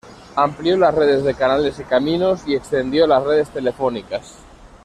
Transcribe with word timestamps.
Amplió 0.35 0.77
las 0.77 0.95
redes 0.95 1.23
de 1.23 1.35
canales 1.35 1.77
y 1.79 1.83
caminos, 1.83 2.41
y 2.47 2.55
extendió 2.55 3.05
las 3.05 3.23
redes 3.23 3.49
telefónicas. 3.49 4.33